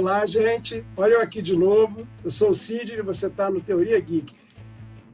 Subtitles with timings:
[0.00, 0.82] Olá, gente.
[0.96, 2.08] Olha eu aqui de novo.
[2.24, 4.34] Eu sou o Cid e você está no Teoria Geek.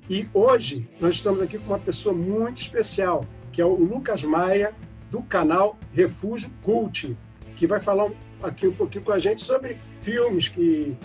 [0.09, 4.73] E hoje nós estamos aqui com uma pessoa muito especial, que é o Lucas Maia,
[5.11, 7.19] do canal Refúgio Cult,
[7.57, 10.97] que vai falar aqui um pouquinho com a gente sobre filmes que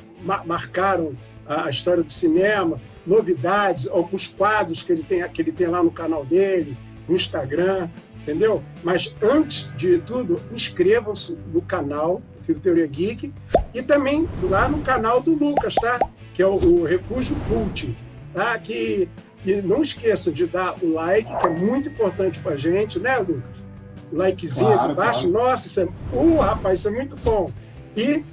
[0.45, 1.15] marcaram
[1.47, 5.89] a história do cinema, novidades, alguns quadros que ele tem, que ele tem lá no
[5.89, 6.77] canal dele,
[7.09, 7.89] no Instagram,
[8.21, 8.61] entendeu?
[8.83, 12.21] Mas antes de tudo, inscrevam-se no canal
[12.53, 13.33] do Teoria Geek
[13.73, 15.99] e também lá no canal do Lucas, tá?
[16.33, 17.95] Que é o, o Refúgio Cult,
[18.33, 18.57] tá?
[18.59, 19.09] Que
[19.43, 23.17] e não esqueçam de dar o like, que é muito importante para a gente, né,
[23.17, 23.63] Lucas?
[24.11, 25.31] O likezinho claro, aqui embaixo.
[25.31, 25.47] Claro.
[25.47, 25.87] Nossa, isso é.
[26.13, 27.51] Uh, rapaz, isso é muito bom.
[27.95, 28.23] E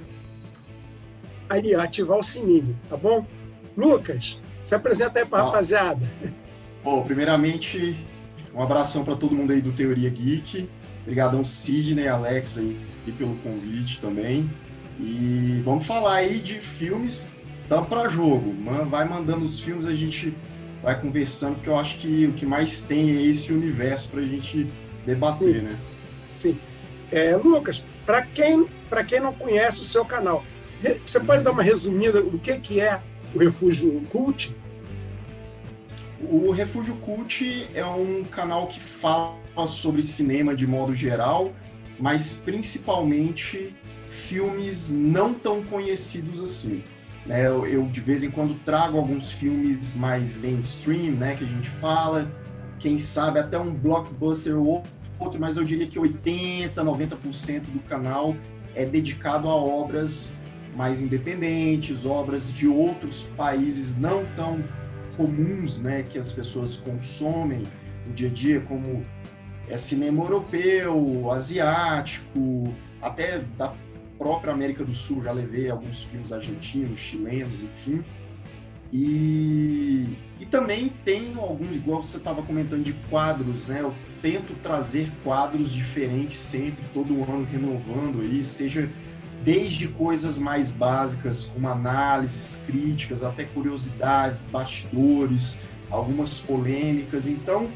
[1.49, 3.25] ali, ativar o sininho, tá bom?
[3.75, 6.07] Lucas, se apresenta aí para a rapaziada.
[6.83, 7.97] Bom, primeiramente,
[8.53, 10.69] um abração para todo mundo aí do Teoria Geek.
[11.09, 12.79] Obrigadão, Sidney, Alex aí
[13.17, 14.47] pelo convite também.
[14.99, 18.53] E vamos falar aí de filmes, dá para jogo.
[18.87, 20.37] Vai mandando os filmes, a gente
[20.83, 24.23] vai conversando, porque eu acho que o que mais tem é esse universo para a
[24.23, 24.71] gente
[25.03, 25.61] debater, Sim.
[25.61, 25.79] né?
[26.35, 26.59] Sim.
[27.11, 28.69] É, Lucas, para quem,
[29.07, 30.43] quem não conhece o seu canal,
[31.03, 33.01] você pode dar uma resumida do que, que é
[33.33, 34.55] o Refúgio Cult?
[36.21, 41.53] O Refúgio Cult é um canal que fala sobre cinema de modo geral,
[41.99, 43.75] mas principalmente
[44.09, 46.83] filmes não tão conhecidos assim.
[47.25, 47.47] Né?
[47.47, 51.69] Eu, eu, de vez em quando trago alguns filmes mais mainstream, né, que a gente
[51.69, 52.31] fala,
[52.79, 54.83] quem sabe até um blockbuster ou
[55.19, 58.35] outro, mas eu diria que 80, 90% do canal
[58.73, 60.31] é dedicado a obras
[60.75, 64.63] mais independentes, obras de outros países não tão
[65.17, 67.63] comuns, né, que as pessoas consomem
[68.07, 69.05] no dia a dia, como
[69.69, 73.73] é cinema europeu, asiático, até da
[74.17, 78.03] própria América do Sul, já levei alguns filmes argentinos, chilenos, enfim.
[78.91, 83.81] E, e também tem alguns, igual você estava comentando, de quadros, né?
[83.81, 88.89] Eu tento trazer quadros diferentes sempre, todo ano renovando aí, seja
[89.43, 95.57] desde coisas mais básicas, como análises, críticas, até curiosidades, bastidores,
[95.89, 97.27] algumas polêmicas.
[97.27, 97.71] Então,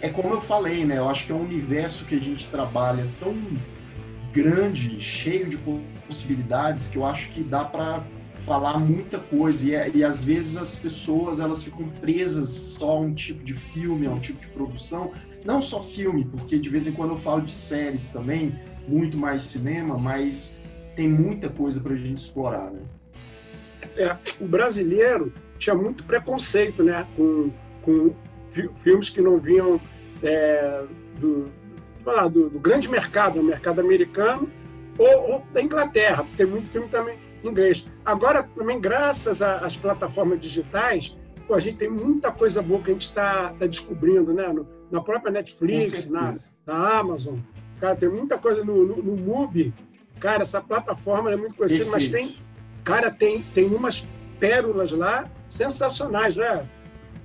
[0.00, 0.98] é como eu falei, né?
[0.98, 3.34] Eu acho que é um universo que a gente trabalha tão
[4.32, 5.58] grande, cheio de
[6.06, 8.04] possibilidades, que eu acho que dá para
[8.44, 13.00] falar muita coisa e, é, e, às vezes as pessoas elas ficam presas só a
[13.00, 15.12] um tipo de filme, a um tipo de produção,
[15.44, 19.42] não só filme, porque de vez em quando eu falo de séries também, muito mais
[19.42, 20.58] cinema, mas
[20.96, 22.80] tem muita coisa para a gente explorar, né?
[23.96, 27.50] É, o brasileiro tinha muito preconceito, né, com,
[27.82, 28.14] com
[28.82, 29.80] filmes que não vinham
[30.22, 30.84] é,
[31.18, 31.50] do,
[32.30, 34.50] do, do, grande mercado, o mercado americano,
[34.98, 37.86] ou, ou, da Inglaterra, porque tem muito filme também em inglês.
[38.04, 41.16] Agora, também, graças às plataformas digitais,
[41.46, 44.52] pô, a gente tem muita coisa boa que a gente está tá descobrindo, né?
[44.52, 46.36] No, na própria Netflix, na,
[46.66, 47.38] na, Amazon.
[47.80, 49.72] Cara, tem muita coisa no, no, no MUBI.
[50.18, 52.36] Cara, essa plataforma é muito conhecida, mas tem,
[52.84, 54.06] cara, tem, tem umas
[54.38, 56.68] pérolas lá sensacionais, né?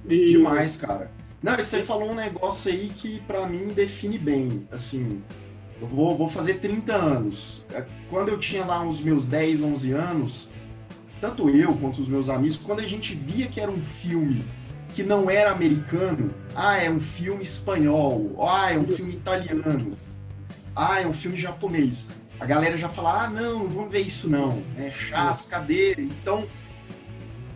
[0.07, 0.31] E...
[0.31, 1.11] Demais, cara.
[1.41, 4.67] Não, você falou um negócio aí que para mim define bem.
[4.71, 5.21] Assim,
[5.79, 7.65] eu vou, vou fazer 30 anos.
[7.73, 10.49] É, quando eu tinha lá uns meus 10, 11 anos,
[11.21, 14.43] tanto eu quanto os meus amigos, quando a gente via que era um filme
[14.93, 19.91] que não era americano, ah, é um filme espanhol, ah, é um filme italiano,
[20.75, 22.09] ah, é um filme japonês.
[22.39, 25.95] A galera já fala, ah, não, não vamos ver isso não, é chato, cadê?
[25.97, 26.45] Então,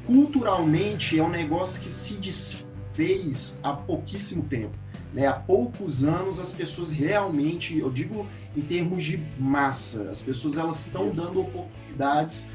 [0.10, 4.78] culturalmente é um negócio que se desfaz fez há pouquíssimo tempo.
[5.14, 5.26] Né?
[5.26, 8.28] Há poucos anos as pessoas realmente, eu digo
[8.58, 12.48] em termos de massa, as pessoas elas estão dando oportunidades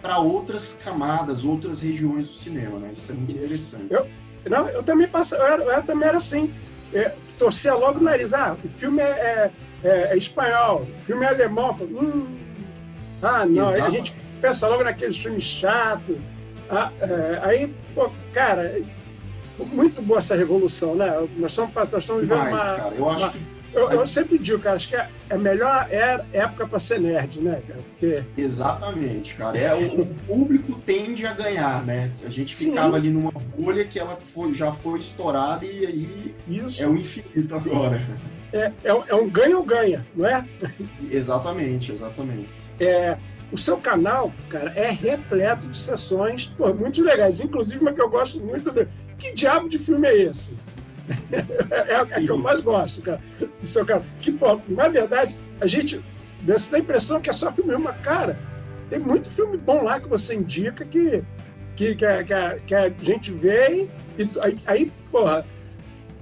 [0.00, 2.92] para outras camadas, outras regiões do cinema, né?
[2.94, 3.86] Isso é muito interessante.
[3.90, 4.08] Eu,
[4.50, 6.52] não, eu também passo, eu, era, eu também era assim,
[6.94, 9.52] é, torcia logo o nariz, ah, o filme é, é,
[9.82, 12.26] é, é espanhol, o filme é alemão, hum,
[13.22, 16.18] ah, não, aí a gente pensa logo naquele filme chato,
[16.74, 18.80] ah, é, aí, pô, cara,
[19.58, 21.06] muito boa essa revolução, né?
[21.36, 22.58] Nós estamos, nós estamos vivendo uma.
[22.58, 23.38] Cara, eu, acho uma, que...
[23.72, 27.40] eu, eu, sempre digo, cara, acho que é a melhor é época para ser nerd,
[27.40, 27.80] né, cara?
[27.90, 28.24] Porque...
[28.36, 29.58] Exatamente, cara.
[29.58, 32.10] É, o, o, público tende a ganhar, né?
[32.24, 32.96] A gente ficava Sim.
[32.96, 36.82] ali numa bolha que ela foi, já foi estourada e aí Isso.
[36.82, 38.00] é o infinito agora.
[38.52, 40.44] É, é, é um ganha ou ganha, não é?
[41.10, 42.48] Exatamente, exatamente.
[42.80, 43.16] É,
[43.54, 47.40] o seu canal, cara, é repleto de sessões pô, muito legais.
[47.40, 48.72] Inclusive, uma que eu gosto muito.
[48.72, 48.88] De...
[49.16, 50.56] Que diabo de filme é esse?
[51.70, 54.04] é a que eu mais gosto, cara, do seu canal.
[54.18, 56.02] Que, pô, na verdade, a gente
[56.44, 58.36] tem a impressão que é só filme, uma cara.
[58.90, 61.22] tem muito filme bom lá que você indica que,
[61.76, 65.46] que, que, a, que, a, que a gente vê e aí, aí porra.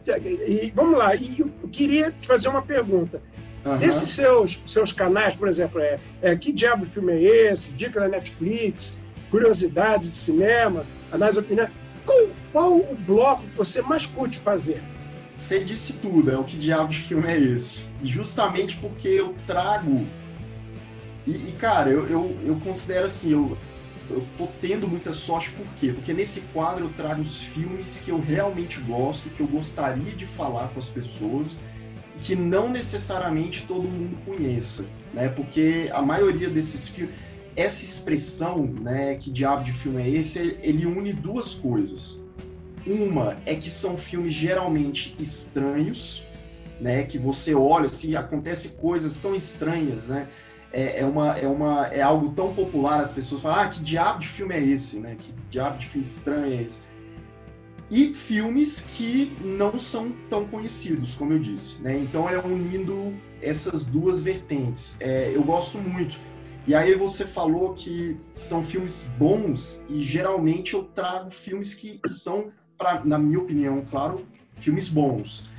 [0.07, 3.23] E, vamos lá, e eu queria te fazer uma pergunta.
[3.65, 3.79] Uhum.
[3.79, 7.73] Desses seus, seus canais, por exemplo, é, é Que Diabo Filme é Esse?
[7.73, 8.99] Dica da Netflix,
[9.31, 11.69] Curiosidade de Cinema, Análise Opinião.
[12.05, 14.83] Qual, qual o bloco que você mais curte fazer?
[15.37, 17.85] Você disse tudo, é o que diabo de filme é esse?
[18.03, 20.07] E justamente porque eu trago.
[21.27, 23.57] E, e cara, eu, eu, eu, considero assim, eu,
[24.11, 25.93] eu tô tendo muita sorte, por quê?
[25.93, 30.27] Porque nesse quadro eu trago os filmes que eu realmente gosto, que eu gostaria de
[30.27, 31.61] falar com as pessoas,
[32.23, 35.29] que não necessariamente todo mundo conheça, né?
[35.29, 37.15] Porque a maioria desses filmes
[37.55, 42.25] essa expressão, né, que diabo de filme é esse, ele une duas coisas.
[42.87, 46.25] Uma é que são filmes geralmente estranhos,
[46.81, 50.29] né, que você olha, se acontece coisas tão estranhas, né,
[50.73, 54.21] é, é, uma, é, uma, é algo tão popular, as pessoas falam, ah, que diabo
[54.21, 56.81] de filme é esse, né, que diabo de filme estranho é esse.
[57.93, 63.85] E filmes que não são tão conhecidos, como eu disse, né, então é unindo essas
[63.85, 64.97] duas vertentes.
[64.99, 66.19] É, eu gosto muito
[66.67, 72.53] e aí você falou que são filmes bons e geralmente eu trago filmes que são,
[72.79, 74.25] pra, na minha opinião, claro,
[74.59, 75.51] filmes bons.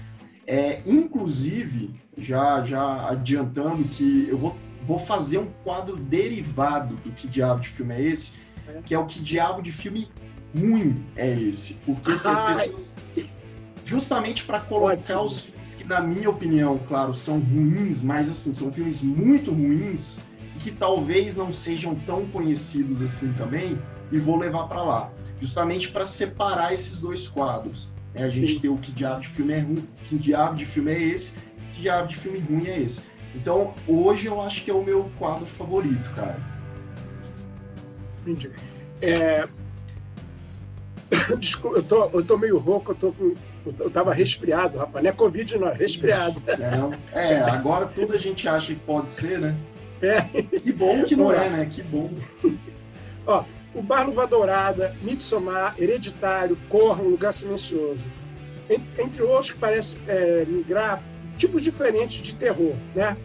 [0.47, 7.27] É, inclusive, já, já adiantando que eu vou, vou fazer um quadro derivado do que
[7.27, 8.33] diabo de filme é esse,
[8.85, 10.07] que é o que diabo de filme
[10.55, 11.75] ruim é esse.
[11.85, 12.93] Porque se as pessoas.
[13.85, 18.71] Justamente para colocar os filmes que, na minha opinião, claro, são ruins, mas assim, são
[18.71, 20.21] filmes muito ruins
[20.59, 23.77] que talvez não sejam tão conhecidos assim também,
[24.11, 25.11] e vou levar para lá,
[25.41, 27.91] justamente para separar esses dois quadros.
[28.13, 28.59] É, a gente Sim.
[28.59, 31.33] tem o que diabo de filme é ruim, que diabo de filme é esse,
[31.73, 33.03] que diabo de filme ruim é esse.
[33.35, 36.39] Então, hoje eu acho que é o meu quadro favorito, cara.
[38.21, 38.51] Entendi.
[39.01, 39.49] É...
[41.37, 45.03] Desculpa, eu tô, eu tô meio rouco, eu tô com eu tava resfriado, rapaz.
[45.03, 46.41] Não é Covid, não, é resfriado.
[47.13, 49.55] É, é, agora tudo a gente acha que pode ser, né?
[50.01, 50.21] É.
[50.59, 51.65] Que bom que não é, né?
[51.69, 52.09] Que bom.
[53.25, 58.03] Ó, o Bar Luva Dourada, Midsommar, Hereditário, Corra, Um Lugar Silencioso.
[58.69, 61.01] Entre, entre outros que parece é, migrar
[61.37, 63.15] tipos diferentes de terror, né?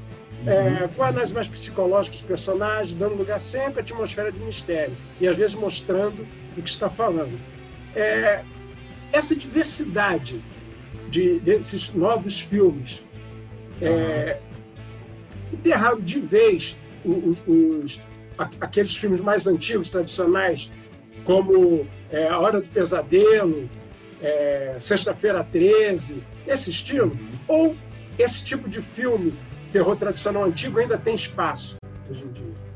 [0.46, 0.52] Uhum.
[0.52, 5.26] É, com análises mais psicológicas dos personagens, dando lugar sempre à atmosfera de mistério e
[5.26, 6.24] às vezes mostrando
[6.56, 7.38] o que está falando.
[7.94, 8.44] É,
[9.12, 10.42] essa diversidade
[11.08, 13.04] de, desses novos filmes
[13.80, 14.40] é,
[15.52, 18.02] enterraram de vez os, os,
[18.60, 20.70] aqueles filmes mais antigos, tradicionais,
[21.24, 23.68] como é, A Hora do Pesadelo,
[24.20, 27.16] é, Sexta-feira 13, esse estilo?
[27.46, 27.76] Ou
[28.18, 29.32] esse tipo de filme,
[29.72, 31.76] terror tradicional antigo, ainda tem espaço
[32.10, 32.67] hoje em dia?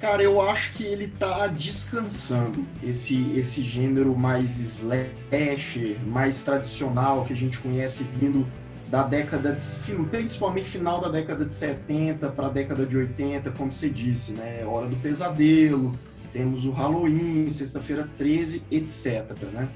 [0.00, 7.32] Cara, eu acho que ele tá descansando esse, esse gênero mais slasher, mais tradicional que
[7.32, 8.46] a gente conhece vindo
[8.88, 13.72] da década de, principalmente final da década de 70 para a década de 80, como
[13.72, 14.64] você disse, né?
[14.64, 15.98] Hora do Pesadelo,
[16.32, 19.68] temos o Halloween, Sexta-feira 13, etc, né?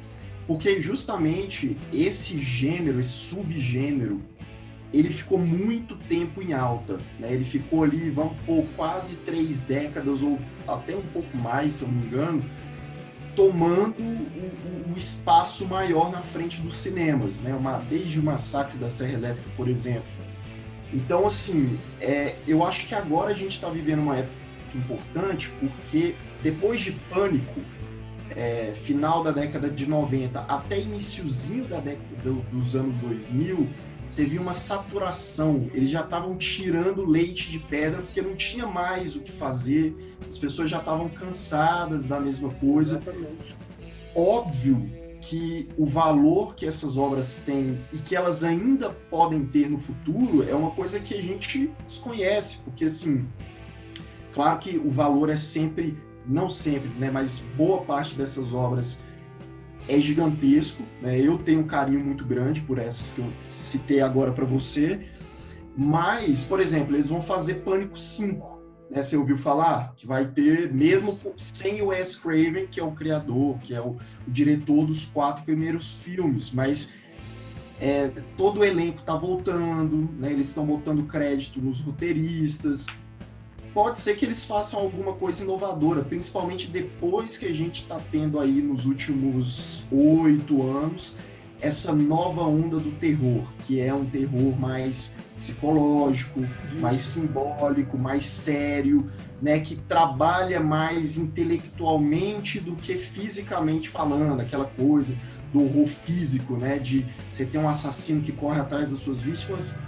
[0.46, 4.20] Porque justamente esse gênero, esse subgênero,
[4.92, 7.32] ele ficou muito tempo em alta, né?
[7.32, 11.88] Ele ficou ali, vamos por quase três décadas ou até um pouco mais, se eu
[11.88, 12.44] não me engano,
[13.34, 17.54] tomando o, o, espaço maior na frente dos cinemas, né?
[17.54, 20.04] Uma, desde o massacre da Serra Elétrica, por exemplo.
[20.92, 24.34] Então, assim, é, eu acho que agora a gente está vivendo uma época
[24.74, 27.60] importante, porque depois de Pânico,
[28.36, 33.68] é, final da década de 90 até iníciozinho da década dos anos 2000,
[34.12, 35.70] você viu uma saturação.
[35.72, 39.96] Eles já estavam tirando leite de pedra porque não tinha mais o que fazer.
[40.28, 42.96] As pessoas já estavam cansadas da mesma coisa.
[42.96, 43.56] Exatamente.
[44.14, 44.90] Óbvio
[45.22, 50.46] que o valor que essas obras têm e que elas ainda podem ter no futuro
[50.46, 53.26] é uma coisa que a gente desconhece, porque assim,
[54.34, 59.02] claro que o valor é sempre, não sempre, né, mas boa parte dessas obras
[59.88, 60.82] é gigantesco.
[61.00, 61.20] Né?
[61.20, 65.08] Eu tenho um carinho muito grande por essas que eu citei agora para você.
[65.76, 68.62] Mas, por exemplo, eles vão fazer Pânico 5.
[68.90, 69.02] Né?
[69.02, 69.94] Você ouviu falar?
[69.96, 73.96] Que vai ter, mesmo sem o Wes Craven, que é o criador, que é o,
[74.26, 76.52] o diretor dos quatro primeiros filmes.
[76.52, 76.92] Mas
[77.80, 80.32] é, todo o elenco está voltando, né?
[80.32, 82.86] eles estão botando crédito nos roteiristas
[83.74, 88.38] pode ser que eles façam alguma coisa inovadora, principalmente depois que a gente está tendo
[88.38, 91.16] aí nos últimos oito anos
[91.62, 96.40] essa nova onda do terror, que é um terror mais psicológico,
[96.80, 99.06] mais simbólico, mais sério,
[99.40, 105.16] né, que trabalha mais intelectualmente do que fisicamente falando, aquela coisa
[105.52, 109.78] do horror físico, né, de você ter um assassino que corre atrás das suas vítimas,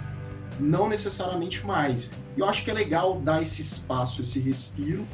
[0.59, 2.11] não necessariamente mais.
[2.37, 5.07] Eu acho que é legal dar esse espaço, esse respiro,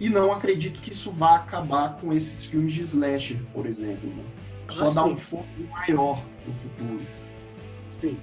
[0.00, 4.08] e não acredito que isso vá acabar com esses filmes de slasher, por exemplo.
[4.08, 4.24] Né?
[4.68, 7.06] Só ah, dar um foco maior no futuro.
[7.90, 8.18] Sim.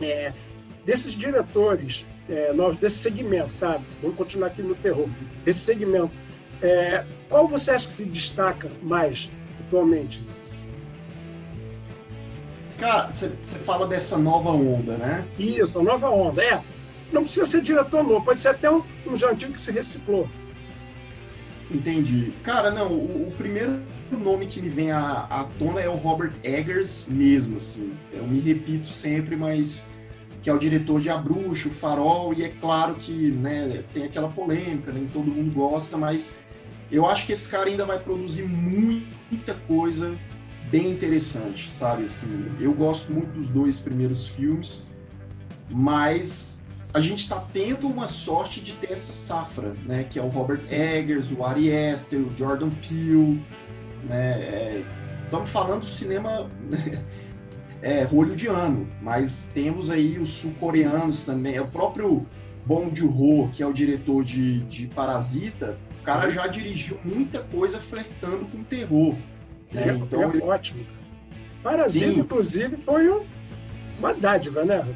[0.00, 0.32] É,
[0.84, 3.80] desses diretores é, novos, desse segmento, tá?
[4.02, 5.08] Vamos continuar aqui no terror.
[5.44, 6.10] Desse segmento,
[6.62, 9.30] é, qual você acha que se destaca mais
[9.60, 10.24] atualmente?
[12.78, 15.26] Cara, você fala dessa nova onda, né?
[15.38, 16.42] Isso, a nova onda.
[16.42, 16.62] É,
[17.12, 20.28] não precisa ser diretor novo, pode ser até um, um jantinho que se reciclou.
[21.70, 22.32] Entendi.
[22.42, 26.32] Cara, não, o, o primeiro nome que me vem à, à tona é o Robert
[26.42, 27.92] Eggers mesmo, assim.
[28.12, 29.88] Eu me repito sempre, mas
[30.42, 34.04] que é o diretor de A Bruxa, o Farol, e é claro que né, tem
[34.04, 36.34] aquela polêmica, nem todo mundo gosta, mas
[36.92, 40.14] eu acho que esse cara ainda vai produzir muita coisa
[40.74, 42.02] bem interessante, sabe?
[42.02, 44.84] Assim, eu gosto muito dos dois primeiros filmes,
[45.70, 50.02] mas a gente está tendo uma sorte de ter essa safra, né?
[50.02, 53.40] Que é o Robert Eggers, o Ari Aster, o Jordan Peele,
[54.08, 54.84] né?
[55.22, 56.50] Estamos é, falando do cinema
[57.80, 61.54] é, hollywoodiano, mas temos aí os sul-coreanos também.
[61.54, 62.26] É o próprio
[62.66, 67.78] Bong Joon-ho, que é o diretor de, de Parasita, o cara já dirigiu muita coisa
[67.78, 69.14] flertando com terror.
[69.74, 69.88] Né?
[69.88, 70.42] É, então, é ele...
[70.42, 70.86] ótimo.
[71.62, 72.20] Parasita, Sim.
[72.20, 73.24] inclusive, foi um,
[73.98, 74.86] uma dádiva, né?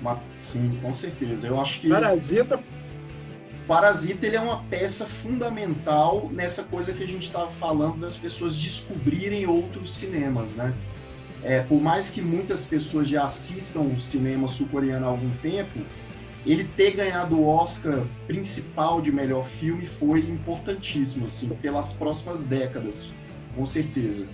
[0.00, 1.46] Uma, sim, com certeza.
[1.46, 1.88] Eu acho que.
[1.88, 2.60] Parasita.
[3.66, 8.60] Parasita ele é uma peça fundamental nessa coisa que a gente estava falando das pessoas
[8.60, 10.74] descobrirem outros cinemas, né?
[11.42, 15.80] É, por mais que muitas pessoas já assistam o cinema sul-coreano há algum tempo,
[16.46, 23.12] ele ter ganhado o Oscar principal de melhor filme foi importantíssimo, assim, pelas próximas décadas,
[23.54, 24.26] com certeza.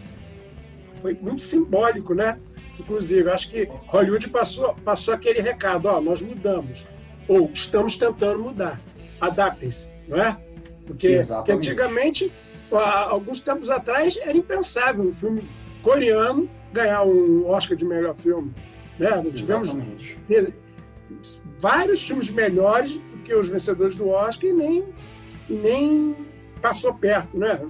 [1.01, 2.39] Foi muito simbólico, né?
[2.79, 6.87] Inclusive, acho que Hollywood passou, passou aquele recado, ó, nós mudamos,
[7.29, 8.81] ou estamos tentando mudar,
[9.21, 10.37] adaptem-se, não é?
[10.87, 12.33] Porque, antigamente,
[12.71, 15.49] alguns tempos atrás, era impensável um filme
[15.83, 18.53] coreano ganhar um Oscar de melhor filme.
[18.99, 19.11] Né?
[19.35, 19.77] Tivemos
[21.59, 24.85] vários filmes melhores do que os vencedores do Oscar e nem,
[25.49, 26.17] nem
[26.61, 27.61] passou perto, né?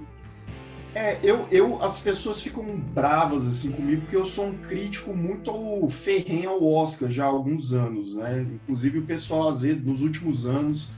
[0.93, 5.87] É, eu, eu, as pessoas ficam bravas assim comigo porque eu sou um crítico muito
[5.89, 8.41] ferrenho ao Oscar já há alguns anos, né?
[8.41, 10.91] Inclusive o pessoal às vezes nos últimos anos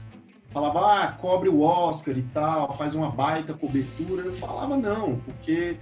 [0.52, 4.22] falava, ah, cobre o Oscar e tal, faz uma baita cobertura.
[4.22, 5.76] Eu falava não, porque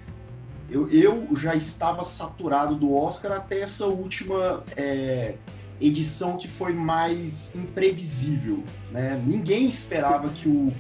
[0.71, 5.37] eu, eu já estava saturado do Oscar até essa última é,
[5.81, 9.23] edição que foi mais imprevisível, né?
[9.27, 10.73] Ninguém esperava que o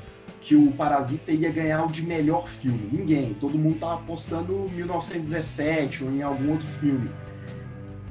[0.42, 2.88] que o Parasita ia ganhar o de melhor filme.
[2.92, 3.34] Ninguém.
[3.34, 7.10] Todo mundo estava apostando 1917 ou em algum outro filme.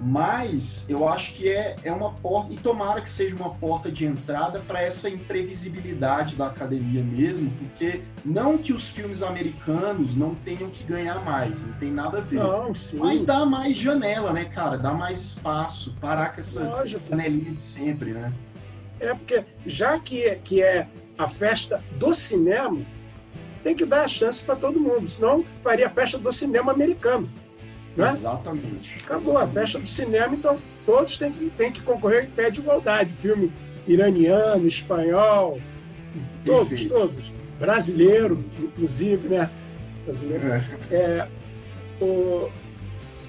[0.04, 4.04] Mas eu acho que é, é uma porta, e tomara que seja uma porta de
[4.04, 10.72] entrada para essa imprevisibilidade da academia mesmo, porque não que os filmes americanos não tenham
[10.72, 12.40] que ganhar mais, não tem nada a ver.
[12.40, 14.76] Não, mas dá mais janela, né, cara?
[14.76, 17.08] Dá mais espaço, parar com essa Lógico.
[17.08, 18.34] janelinha de sempre, né?
[19.00, 20.88] É porque já que, que é
[21.24, 22.82] a festa do cinema,
[23.64, 27.30] tem que dar a chance para todo mundo, senão faria a festa do cinema americano.
[27.96, 28.10] Né?
[28.10, 29.00] Exatamente.
[29.04, 32.60] Acabou a festa do cinema, então todos têm que, têm que concorrer em pé de
[32.60, 33.14] igualdade.
[33.14, 33.52] Filme
[33.88, 35.60] iraniano, espanhol,
[36.46, 36.94] todos, Perfeito.
[36.94, 37.34] todos.
[37.60, 39.50] Brasileiro, inclusive, né?
[40.06, 40.48] Brasileiro.
[40.48, 40.96] É.
[40.96, 41.28] É,
[42.02, 42.50] o,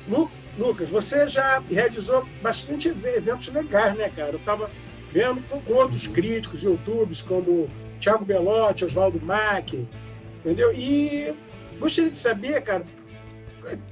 [0.08, 4.30] Lu, Lucas, você já realizou bastante eventos legais, né, cara?
[4.30, 4.70] Eu estava
[5.12, 6.12] vendo com, outros uhum.
[6.12, 7.68] críticos, youtubers, como
[8.02, 9.87] Thiago Belotti, Oswaldo Mack,
[10.40, 10.73] entendeu?
[10.75, 11.32] E
[11.78, 12.85] gostaria de saber, cara,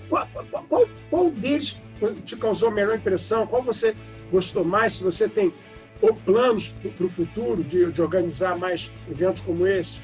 [0.08, 0.26] qual,
[0.68, 1.80] qual, qual deles
[2.24, 3.46] te causou a melhor impressão?
[3.46, 3.94] Qual você
[4.32, 4.94] gostou mais?
[4.94, 5.54] Se você tem
[6.24, 10.00] planos para o futuro de, de, organizar mais eventos como esses?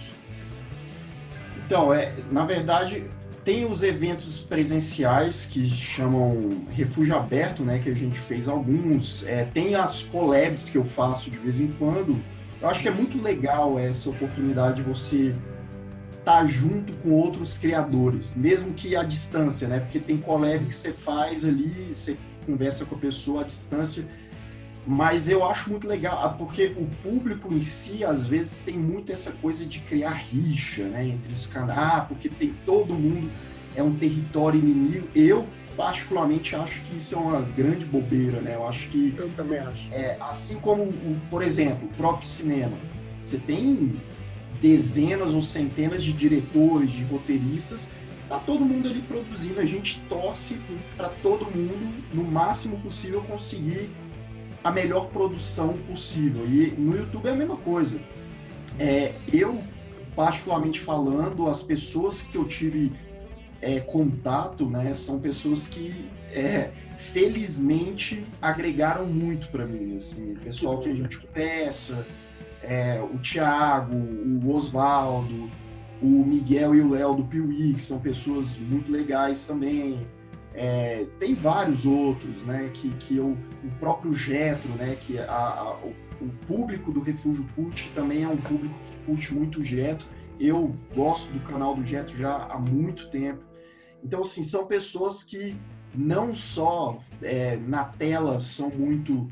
[1.66, 3.10] Então, é, na verdade,
[3.44, 7.80] tem os eventos presenciais que chamam Refúgio Aberto, né?
[7.80, 9.26] Que a gente fez alguns.
[9.26, 12.22] É, tem as collabs que eu faço de vez em quando.
[12.60, 15.34] Eu acho que é muito legal essa oportunidade de você
[16.18, 19.80] estar tá junto com outros criadores, mesmo que à distância, né?
[19.80, 24.08] Porque tem collab que você faz ali, você conversa com a pessoa à distância,
[24.86, 29.12] mas eu acho muito legal, ah, porque o público em si, às vezes, tem muito
[29.12, 31.08] essa coisa de criar rixa, né?
[31.08, 33.30] Entre os canais, ah, porque tem todo mundo,
[33.74, 35.08] é um território inimigo.
[35.14, 35.46] Eu,
[35.76, 38.54] particularmente acho que isso é uma grande bobeira, né?
[38.54, 39.14] Eu acho que.
[39.16, 39.92] Eu também acho.
[39.92, 42.76] É, assim como, o, por exemplo, o próprio cinema.
[43.24, 44.00] Você tem
[44.60, 47.90] dezenas ou centenas de diretores, de roteiristas,
[48.28, 49.60] tá todo mundo ali produzindo.
[49.60, 50.60] A gente torce
[50.96, 53.90] para todo mundo, no máximo possível, conseguir
[54.64, 56.46] a melhor produção possível.
[56.46, 58.00] E no YouTube é a mesma coisa.
[58.78, 59.62] É, eu,
[60.14, 62.92] particularmente falando, as pessoas que eu tive
[63.60, 70.88] é, contato, né, são pessoas que é, felizmente agregaram muito para mim, assim, pessoal que
[70.88, 72.06] a gente conversa,
[72.62, 75.50] é, o Thiago, o Oswaldo,
[76.02, 80.06] o Miguel e o Léo do Piuí, que são pessoas muito legais também.
[80.54, 85.76] É, tem vários outros, né, que, que eu, o próprio Getro, né, que a, a,
[85.76, 90.06] o, o, público do Refúgio Curte também é um público que curte muito o Getro.
[90.38, 93.42] Eu gosto do canal do Getro já há muito tempo.
[94.04, 95.56] Então, assim, são pessoas que
[95.94, 99.28] não só é, na tela são muito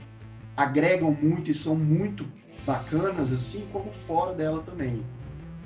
[0.56, 2.26] agregam muito e são muito
[2.64, 5.04] bacanas assim como fora dela também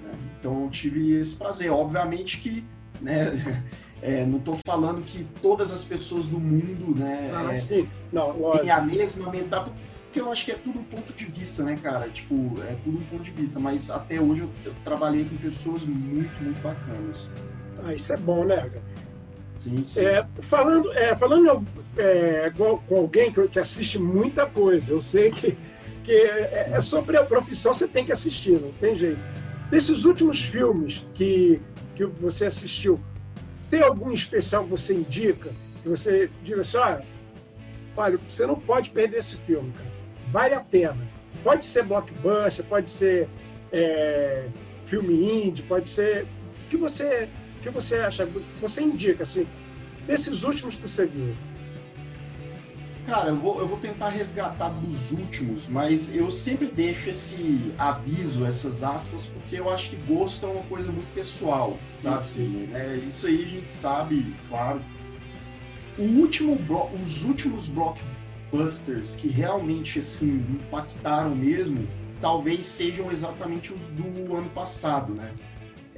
[0.02, 0.12] né?
[0.38, 2.64] então eu tive esse prazer obviamente que
[3.00, 3.30] né,
[4.02, 8.80] é, não estou falando que todas as pessoas do mundo né ah, é, têm a
[8.80, 9.87] mesma mentalidade
[10.18, 12.98] porque eu acho que é tudo um ponto de vista né cara tipo é tudo
[12.98, 17.30] um ponto de vista mas até hoje eu, eu trabalhei com pessoas muito muito bacanas
[17.84, 18.70] ah, isso é bom né
[19.60, 20.00] Sim, sim.
[20.00, 25.32] É, falando é, falando é, com, com, alguém que, que, assiste muita coisa, eu sei
[25.32, 25.58] que,
[26.04, 29.20] que é, é, sobre a profissão você tem que assistir, não tem jeito.
[29.68, 31.60] Desses últimos filmes que,
[31.96, 33.00] que você assistiu,
[33.68, 35.50] tem algum especial que você indica?
[35.82, 37.04] Que você diga assim, olha,
[37.96, 39.97] olha, você não pode perder esse filme, cara.
[40.32, 41.08] Vale a pena.
[41.42, 43.28] Pode ser blockbuster, pode ser
[43.72, 44.48] é,
[44.84, 48.28] filme indie, pode ser o que você o que você acha?
[48.60, 49.46] Você indica, assim,
[50.06, 51.34] desses últimos que você viu?
[53.04, 58.44] Cara, eu vou, eu vou tentar resgatar dos últimos, mas eu sempre deixo esse aviso,
[58.44, 62.26] essas aspas, porque eu acho que gosto é uma coisa muito pessoal, sabe?
[62.26, 64.82] Sim, é, isso aí a gente sabe, claro.
[65.98, 66.58] O último
[67.02, 68.17] os últimos blockbusters
[69.16, 71.86] que realmente assim impactaram mesmo,
[72.20, 75.32] talvez sejam exatamente os do ano passado, né?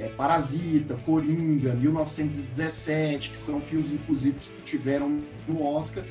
[0.01, 6.03] é, Parasita, Coringa, 1917, que são filmes, inclusive, que tiveram no Oscar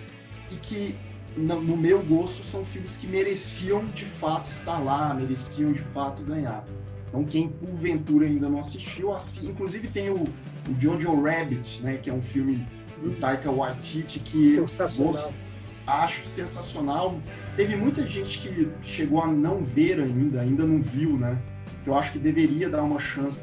[0.52, 0.96] e que,
[1.36, 6.22] no, no meu gosto, são filmes que mereciam de fato estar lá, mereciam de fato
[6.22, 6.64] ganhar.
[7.08, 9.48] Então, quem porventura ainda não assistiu, assiste.
[9.48, 12.68] inclusive tem o, o Jojo Rabbit, né, que é um filme
[13.02, 15.34] do Taika Waititi que sensacional.
[15.90, 17.20] Acho sensacional.
[17.56, 21.42] Teve muita gente que chegou a não ver ainda, ainda não viu, né?
[21.86, 23.42] Eu acho que deveria dar uma chance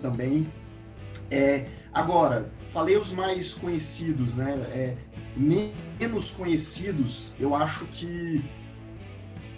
[0.00, 0.46] também.
[1.30, 4.52] É, agora, falei os mais conhecidos, né?
[4.70, 4.96] É,
[5.36, 8.44] menos conhecidos, eu acho que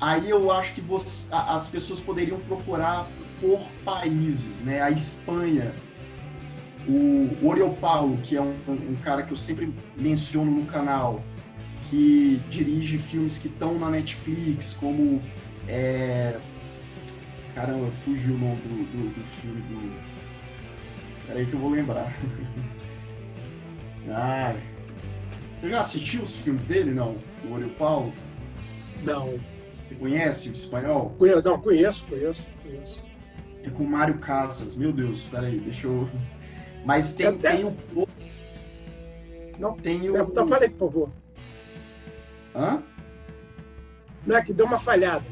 [0.01, 3.09] aí eu acho que você, as pessoas poderiam procurar
[3.41, 4.81] por países, né?
[4.83, 5.75] A Espanha,
[6.89, 11.23] o Oriol Paulo, que é um, um, cara que eu sempre menciono no canal,
[11.91, 15.21] que dirige filmes que estão na Netflix, como
[15.69, 16.41] é...
[17.55, 20.11] caramba, fugiu o nome do, do, do filme do
[21.27, 22.13] Peraí que eu vou lembrar.
[24.09, 24.61] Ai.
[25.61, 27.17] Você já assistiu os filmes dele, não?
[27.43, 28.13] Do Olho Paulo?
[29.05, 29.39] Não.
[29.89, 31.15] Você conhece o espanhol?
[31.45, 33.03] Não, conheço, conheço, conheço.
[33.65, 34.75] É com Mário Casas.
[34.75, 36.09] Meu Deus, peraí, deixa eu.
[36.85, 37.57] Mas tem, até...
[37.57, 37.77] tem o.
[39.59, 40.27] Não, tem o.
[40.33, 41.11] Tá, falei, por favor.
[42.55, 42.83] Hã?
[44.27, 45.25] Não é que deu uma falhada.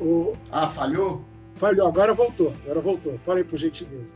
[0.00, 0.34] O...
[0.50, 1.24] Ah, falhou?
[1.54, 3.18] Falhou, agora voltou, agora voltou.
[3.20, 4.14] Falei por gentileza.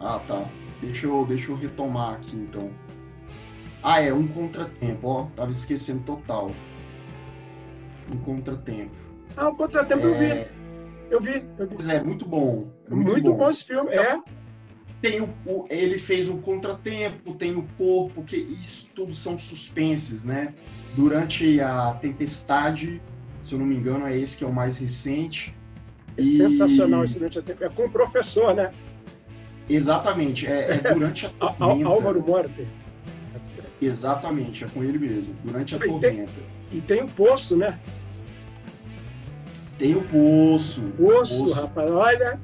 [0.00, 0.48] Ah, tá.
[0.80, 2.70] Deixa eu, deixa eu retomar aqui, então.
[3.82, 5.26] Ah, é, um contratempo, ó.
[5.36, 6.50] Tava esquecendo total.
[8.12, 8.96] Um contratempo.
[9.36, 10.10] Ah, um contratempo é...
[10.10, 10.60] eu vi.
[11.10, 11.74] Eu vi, eu vi.
[11.74, 12.70] Pois é, muito bom.
[12.86, 13.36] É muito, muito bom.
[13.38, 13.50] bom.
[13.50, 14.20] esse filme, é.
[15.00, 20.24] Tem o, o, ele fez um contratempo, tem o corpo, que isso tudo são suspenses,
[20.24, 20.54] né?
[20.94, 23.00] Durante a tempestade,
[23.42, 25.54] se eu não me engano, é esse que é o mais recente.
[26.18, 26.36] É e...
[26.36, 27.72] sensacional esse durante a tempestade.
[27.72, 28.72] É com o professor, né?
[29.68, 31.88] Exatamente, é, é durante a tormenta.
[31.88, 32.66] Álvaro Morte.
[33.80, 36.32] Exatamente, é com ele mesmo, durante a e tormenta.
[36.70, 37.78] Tem, e tem o Poço, né?
[39.78, 40.82] Tem o Poço.
[40.98, 41.52] Poço, Poço.
[41.54, 42.38] rapaz, olha,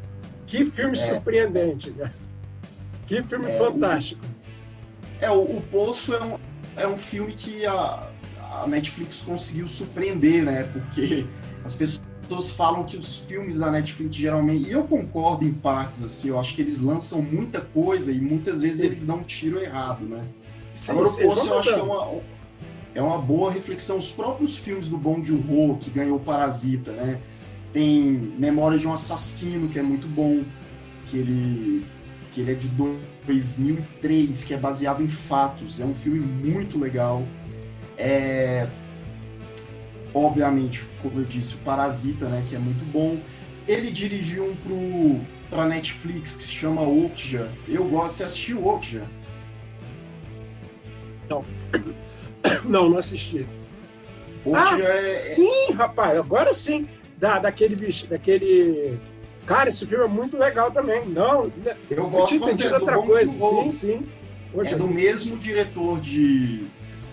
[0.46, 2.10] que filme é, surpreendente, né?
[3.06, 4.24] Que filme é, fantástico.
[4.24, 6.38] O, é, o, o Poço é um,
[6.76, 8.10] é um filme que a,
[8.62, 10.64] a Netflix conseguiu surpreender, né?
[10.64, 11.26] Porque
[11.64, 16.28] as pessoas falam que os filmes da Netflix geralmente, e eu concordo em partes, assim,
[16.28, 20.04] eu acho que eles lançam muita coisa e muitas vezes eles dão um tiro errado,
[20.04, 20.24] né?
[20.74, 22.20] Sim, Agora, o Poço eu acho que é uma,
[22.96, 23.98] é uma boa reflexão.
[23.98, 27.20] Os próprios filmes do Bong Joon-ho, que ganhou Parasita, né?
[27.72, 30.42] Tem Memória de um Assassino, que é muito bom,
[31.06, 31.86] que ele,
[32.36, 35.80] que ele é de 2003, que é baseado em fatos.
[35.80, 37.26] É um filme muito legal.
[37.96, 38.68] É...
[40.12, 42.44] Obviamente, como eu disse, o Parasita, né?
[42.46, 43.18] Que é muito bom.
[43.66, 47.50] Ele dirigiu um pro, pra Netflix que se chama Okja.
[47.66, 48.16] Eu gosto.
[48.16, 49.02] Você assistiu Okja?
[51.30, 51.42] Não.
[52.64, 53.44] Não, não assisti.
[54.54, 55.16] ah, é, é...
[55.16, 56.86] Sim, rapaz, agora sim.
[57.18, 59.00] Da, daquele bicho, daquele.
[59.46, 61.06] Cara, esse filme é muito legal também.
[61.06, 63.32] Não, né, eu gosto eu bastante outra coisa.
[63.38, 64.08] Sim, sim.
[64.64, 66.64] é do mesmo diretor de,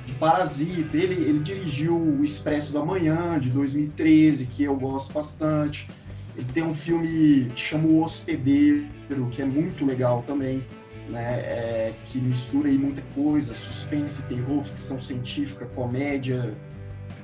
[0.05, 0.97] de Parasita.
[0.97, 5.87] Ele, ele dirigiu O Expresso da Manhã, de 2013, que eu gosto bastante.
[6.35, 8.87] Ele tem um filme que chama O Hospedeiro,
[9.31, 10.65] que é muito legal também
[11.09, 16.55] né, é, que mistura aí muita coisa, suspense, terror, ficção científica, comédia.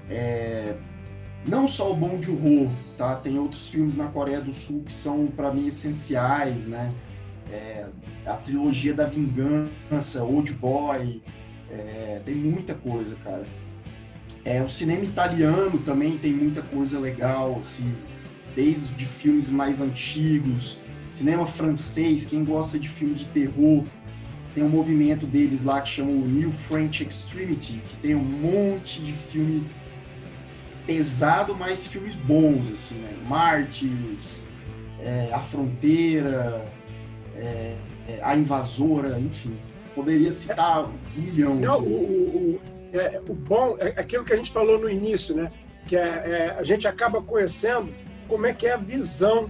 [0.09, 0.75] É,
[1.47, 3.15] não só o Bom de Horror, tá?
[3.17, 6.93] Tem outros filmes na Coreia do Sul que são, para mim, essenciais, né?
[7.51, 7.87] É,
[8.25, 11.21] a trilogia da vingança, Old Boy,
[11.71, 13.45] é, tem muita coisa, cara.
[14.45, 17.93] É, o cinema italiano também tem muita coisa legal, assim,
[18.55, 20.79] desde filmes mais antigos,
[21.11, 23.83] Cinema francês, quem gosta de filme de terror,
[24.53, 29.01] tem um movimento deles lá que chama o New French Extremity, que tem um monte
[29.01, 29.67] de filme
[30.89, 33.15] pesado, mas filmes bons, assim, né?
[33.27, 34.43] Martyrs,
[34.99, 36.65] é, A Fronteira,
[37.35, 37.75] é,
[38.07, 39.55] é, A Invasora, enfim.
[39.93, 41.53] Poderia citar um milhão.
[41.53, 41.87] Não, de...
[41.87, 45.51] o, o, é, o bom é aquilo que a gente falou no início, né?
[45.87, 47.93] Que é, é, a gente acaba conhecendo
[48.27, 49.47] como é que é a visão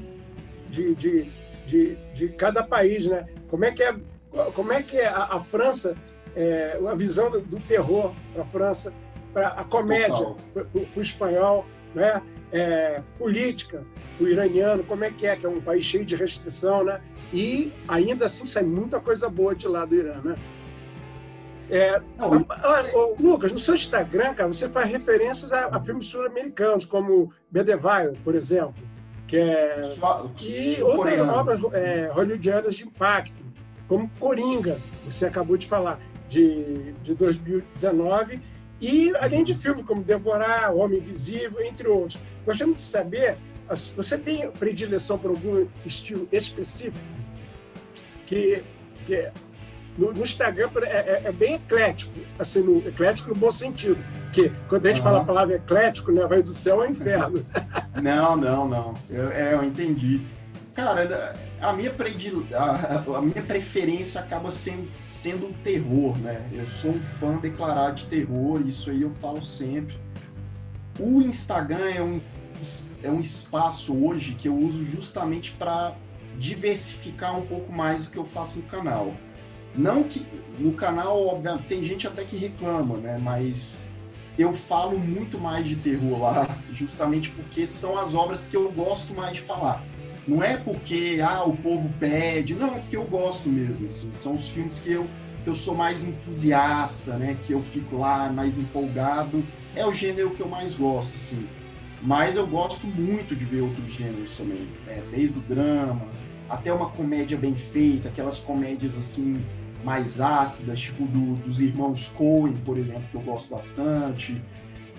[0.69, 3.27] de, de de, de cada país, né?
[3.47, 3.95] Como é que é,
[4.55, 5.95] como é, que é a, a França,
[6.35, 8.93] é, a visão do, do terror para a França,
[9.33, 12.21] para a comédia, para o espanhol, né?
[12.51, 13.83] É, política,
[14.19, 16.99] o iraniano, como é que é, que é um país cheio de restrição, né?
[17.31, 20.35] E ainda assim sai muita coisa boa de lá do Irã, né?
[21.69, 27.31] É, Não, Lucas, no seu Instagram, cara, você faz referências a, a filmes sul-americanos, como
[27.51, 28.73] Medieval, por exemplo
[29.29, 29.81] que é
[30.41, 33.43] e outras obras é, hollywoodianas de impacto,
[33.87, 38.41] como Coringa, você acabou de falar, de, de 2019,
[38.81, 42.21] e além de filmes como Devorar, Homem Invisível, entre outros.
[42.45, 43.37] Gostaria de saber,
[43.95, 46.97] você tem predileção por algum estilo específico?
[48.25, 48.63] Que,
[49.05, 49.29] que
[49.97, 53.97] no, no Instagram é, é, é, bem eclético, assim, no, eclético no bom sentido.
[54.31, 55.03] Que quando a gente uhum.
[55.03, 57.45] fala a palavra eclético, né, vai do céu ao inferno.
[58.01, 58.93] Não, não, não.
[59.09, 60.25] Eu, é, eu entendi.
[60.79, 62.47] Cara, a minha, predil...
[62.55, 66.49] a, minha preferência acaba sendo, sendo um terror, né?
[66.53, 69.99] Eu sou um fã declarado de terror, isso aí eu falo sempre.
[70.97, 72.21] O Instagram é um,
[73.03, 75.95] é um espaço hoje que eu uso justamente para
[76.37, 79.13] diversificar um pouco mais do que eu faço no canal.
[79.75, 80.25] Não que
[80.57, 83.19] no canal, obviamente, tem gente até que reclama, né?
[83.21, 83.81] Mas
[84.37, 89.13] eu falo muito mais de terror lá, justamente porque são as obras que eu gosto
[89.13, 89.83] mais de falar.
[90.29, 93.85] Não é porque ah, o povo pede, não, é porque eu gosto mesmo.
[93.85, 95.09] Assim, são os filmes que eu,
[95.43, 97.35] que eu sou mais entusiasta, né?
[97.41, 99.43] Que eu fico lá mais empolgado.
[99.75, 101.47] É o gênero que eu mais gosto, assim.
[101.99, 105.03] Mas eu gosto muito de ver outros gêneros também, né?
[105.11, 106.07] desde o drama
[106.47, 109.43] até uma comédia bem feita, aquelas comédias assim
[109.83, 114.41] mais ácidas, tipo do, dos irmãos Coen, por exemplo, que eu gosto bastante.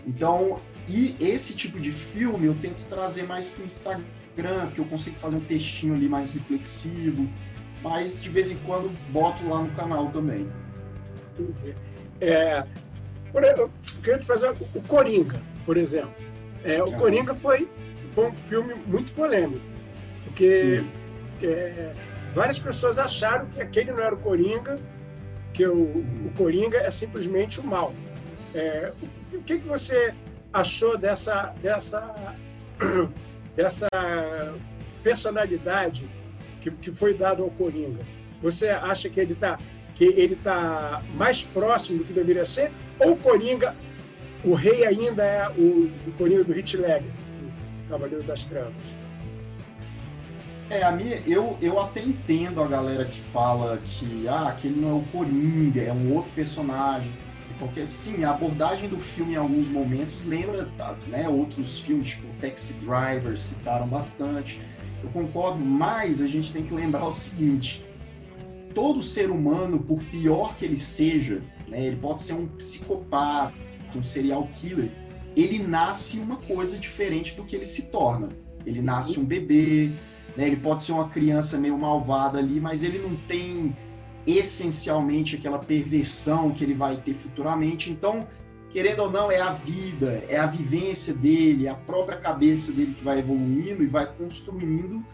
[0.06, 4.04] Então, e esse tipo de filme eu tento trazer mais para o Instagram,
[4.74, 7.28] que eu consigo fazer um textinho ali mais reflexivo,
[7.82, 10.48] mas de vez em quando boto lá no canal também.
[12.20, 12.64] É,
[13.34, 13.70] eu
[14.02, 16.14] queria te fazer o Coringa, por exemplo.
[16.64, 17.68] É, o Coringa foi,
[18.12, 19.64] foi um filme muito polêmico,
[20.24, 20.82] porque
[21.42, 21.92] é,
[22.34, 24.76] várias pessoas acharam que aquele não era o Coringa,
[25.54, 27.94] que o, o Coringa é simplesmente o mal.
[28.54, 28.92] É,
[29.32, 30.12] o que, que você
[30.52, 32.36] achou dessa, dessa,
[33.56, 33.86] dessa
[35.02, 36.08] personalidade
[36.60, 38.00] que, que foi dada ao Coringa?
[38.42, 39.58] Você acha que ele está
[39.94, 42.72] que ele tá mais próximo do que deveria ser?
[42.98, 43.76] Ou o Coringa,
[44.42, 48.72] o rei ainda é o, o Coringa do Ledger, o Cavaleiro das Trevas?
[50.70, 54.90] É, a minha, eu, eu até entendo a galera que fala que ah, aquele não
[54.90, 57.12] é o Coringa, é um outro personagem.
[57.60, 60.66] Porque, sim, a abordagem do filme em alguns momentos lembra
[61.06, 64.58] né, outros filmes, tipo Taxi Driver, citaram bastante.
[65.04, 67.84] Eu concordo, mas a gente tem que lembrar o seguinte:
[68.74, 71.84] todo ser humano, por pior que ele seja, né?
[71.84, 73.52] ele pode ser um psicopata,
[73.94, 74.90] um serial killer.
[75.36, 78.30] Ele nasce uma coisa diferente do que ele se torna.
[78.64, 79.90] Ele nasce um bebê,
[80.34, 80.46] né?
[80.46, 83.76] ele pode ser uma criança meio malvada ali, mas ele não tem
[84.36, 87.90] essencialmente aquela perversão que ele vai ter futuramente.
[87.90, 88.26] Então,
[88.70, 92.94] querendo ou não, é a vida, é a vivência dele, é a própria cabeça dele
[92.94, 95.04] que vai evoluindo e vai construindo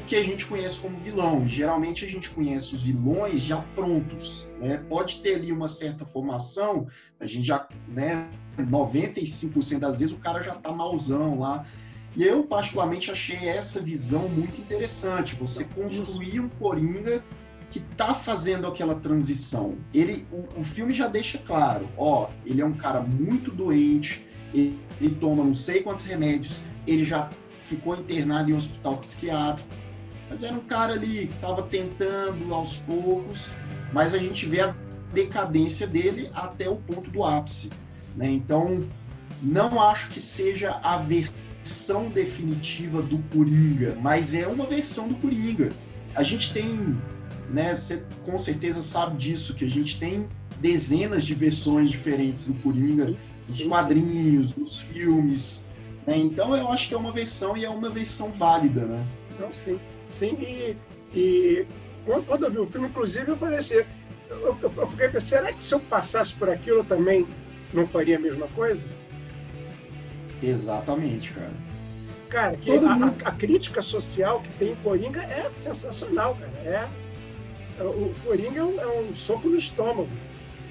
[0.00, 1.46] o que a gente conhece como vilão.
[1.46, 4.84] Geralmente a gente conhece os vilões já prontos, né?
[4.88, 6.86] Pode ter ali uma certa formação,
[7.20, 11.64] a gente já, né, 95% das vezes o cara já tá mauzão lá.
[12.14, 17.24] E eu particularmente achei essa visão muito interessante, você construir um Coringa
[17.72, 19.76] que tá fazendo aquela transição.
[19.94, 24.78] Ele, o, o, filme já deixa claro, ó, ele é um cara muito doente, ele,
[25.00, 27.30] ele toma não sei quantos remédios, ele já
[27.64, 29.68] ficou internado em um hospital psiquiátrico,
[30.28, 33.50] mas era um cara ali que estava tentando aos poucos,
[33.90, 34.74] mas a gente vê a
[35.14, 37.70] decadência dele até o ponto do ápice,
[38.14, 38.30] né?
[38.30, 38.84] Então,
[39.40, 45.72] não acho que seja a versão definitiva do Coringa, mas é uma versão do Coringa.
[46.14, 46.98] A gente tem
[47.48, 47.74] né?
[47.76, 50.28] Você com certeza sabe disso, que a gente tem
[50.60, 53.14] dezenas de versões diferentes do Coringa,
[53.46, 55.66] dos quadrinhos, dos filmes.
[56.06, 56.16] Né?
[56.18, 59.06] Então eu acho que é uma versão e é uma versão válida, né?
[59.38, 59.78] Não, sim.
[60.10, 60.76] Sim, e,
[61.14, 61.66] e
[62.26, 63.76] quando eu vi o filme, inclusive, eu falei assim,
[64.28, 67.26] eu, eu, eu fiquei pensando, será que se eu passasse por aquilo eu também
[67.72, 68.84] não faria a mesma coisa?
[70.42, 71.52] Exatamente, cara.
[72.28, 73.14] Cara, que a, mundo...
[73.24, 76.52] a, a, crítica social que tem em Coringa é sensacional, cara.
[76.64, 76.88] É,
[77.80, 80.08] o Coringa é um, é um soco no estômago,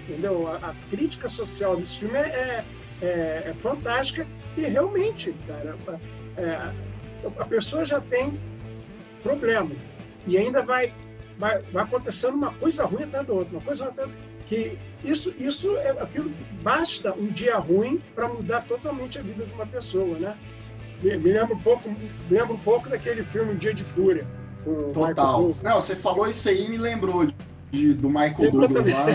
[0.03, 0.47] entendeu?
[0.47, 2.63] A, a crítica social desse filme é,
[3.01, 5.75] é, é fantástica e realmente, cara,
[6.37, 6.71] é,
[7.37, 8.39] a pessoa já tem
[9.23, 9.71] problema
[10.27, 10.93] e ainda vai,
[11.37, 14.09] vai, vai acontecendo uma coisa ruim atrás da outra, uma coisa atrás
[14.47, 19.45] que isso, isso é aquilo que basta um dia ruim para mudar totalmente a vida
[19.45, 20.37] de uma pessoa, né?
[21.01, 24.27] Me, me lembro um pouco, me lembro um pouco daquele filme Dia de Fúria
[24.93, 25.47] Total.
[25.63, 27.31] Não, você falou isso aí e me lembrou
[27.71, 29.05] de, do Michael Douglas lá.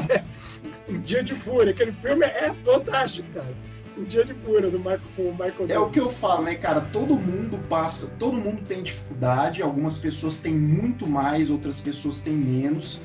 [0.89, 1.73] um Dia de Fúria.
[1.73, 3.55] Aquele filme é fantástico, cara.
[3.97, 5.77] Um Dia de Fúria do Michael, com o Michael Douglas.
[5.77, 6.81] É o que eu falo, né, cara?
[6.93, 9.63] Todo mundo passa, todo mundo tem dificuldade.
[9.63, 13.01] Algumas pessoas têm muito mais, outras pessoas têm menos.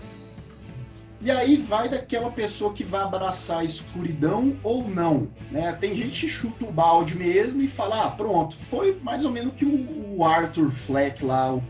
[1.24, 5.72] E aí vai daquela pessoa que vai abraçar a escuridão ou não, né?
[5.74, 9.54] Tem gente que chuta o balde mesmo e fala, ah, pronto, foi mais ou menos
[9.54, 11.64] que o Arthur Fleck lá, o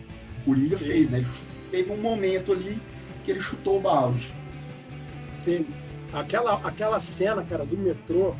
[0.46, 0.86] Coringa Sim.
[0.86, 1.20] fez, né?
[1.20, 1.28] Ele
[1.72, 2.82] teve um momento ali
[3.24, 4.34] que ele chutou o balde.
[5.40, 5.66] Sim.
[6.14, 8.36] Aquela, aquela cena, cara, do metrô,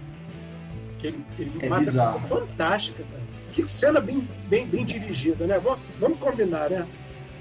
[1.00, 2.28] que ele, ele é mata bizarro.
[2.28, 3.22] fantástica, cara.
[3.54, 5.60] Que cena bem, bem, bem dirigida, né?
[5.60, 6.88] Vamos, vamos combinar, né?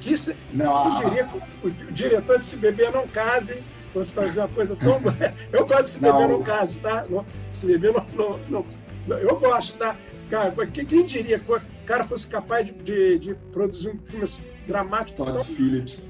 [0.01, 1.29] Que se, não, diria,
[1.63, 5.01] o, o, diretor de Se Beber Não Case fosse fazer uma coisa tão.
[5.53, 7.05] eu gosto de Se Beber Não, Case, tá?
[7.53, 8.67] Se Beber não, não, não,
[9.09, 9.97] Eu gosto, tá?
[10.29, 14.45] Cara, quem diria que o cara fosse capaz de, de, de produzir um filme assim,
[14.67, 15.25] dramático?
[15.25, 15.45] Todd.
[15.45, 16.03] Phillips.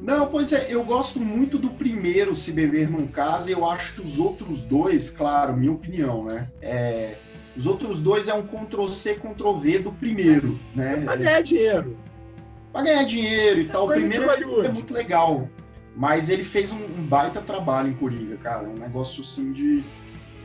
[0.00, 3.94] Não, pois é, eu gosto muito do primeiro Se Beber Num Casa e eu acho
[3.94, 6.48] que os outros dois, claro, minha opinião, né?
[6.62, 7.16] É,
[7.56, 11.00] os outros dois é um Ctrl-C, Ctrl-V do primeiro, né?
[11.00, 11.96] Pra ganhar dinheiro.
[12.72, 13.86] Pra ganhar dinheiro e é tal.
[13.86, 15.48] O primeiro é muito legal.
[15.96, 18.68] Mas ele fez um, um, baita trabalho em Coringa, cara.
[18.68, 19.84] Um negócio assim de,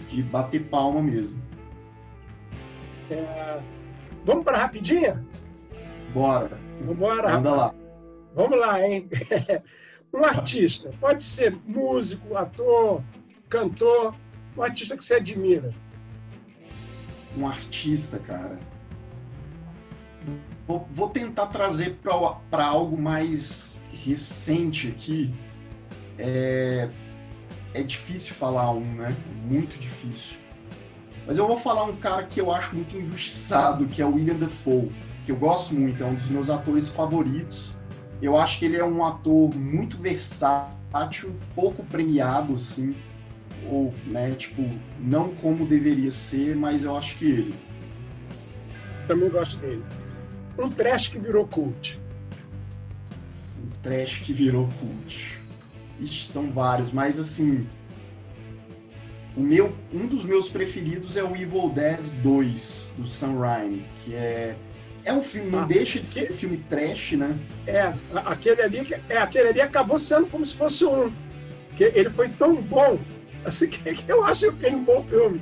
[0.09, 1.39] de bater palma mesmo.
[3.09, 3.61] É...
[4.25, 5.23] Vamos para rapidinha?
[6.13, 6.59] Bora.
[6.81, 7.33] Vambora.
[7.33, 7.75] Manda lá.
[8.35, 9.09] Vamos lá, hein?
[10.13, 10.91] um artista.
[10.99, 13.03] Pode ser músico, ator,
[13.49, 14.15] cantor.
[14.55, 15.73] Um artista que você admira.
[17.37, 18.59] Um artista, cara.
[20.67, 21.97] Vou, vou tentar trazer
[22.49, 25.33] para algo mais recente aqui.
[26.17, 26.89] É,
[27.73, 29.15] é difícil falar um, né?
[29.43, 30.42] Muito difícil.
[31.25, 34.35] Mas eu vou falar um cara que eu acho muito injustiçado, que é o William
[34.35, 34.91] Dafoe,
[35.25, 37.73] que eu gosto muito, é um dos meus atores favoritos.
[38.21, 42.95] Eu acho que ele é um ator muito versátil, pouco premiado, assim,
[43.69, 47.55] ou, né, tipo, não como deveria ser, mas eu acho que ele.
[49.07, 49.83] Também gosto dele.
[50.57, 51.99] Um trash que virou cult.
[53.61, 55.39] Um trash que virou cult.
[55.99, 57.67] Ixi, são vários, mas assim,
[59.35, 64.13] o meu, um dos meus preferidos é o Evil Dead 2, do Sam Raimi, que
[64.13, 64.55] é
[65.05, 67.37] é um filme, não ah, deixa de ser um filme trash, né?
[67.67, 67.93] É,
[68.25, 71.11] aquele ali, é, aquele ali acabou sendo como se fosse um.
[71.75, 72.97] Que ele foi tão bom,
[73.43, 75.41] assim, que, que eu acho que é um bom filme.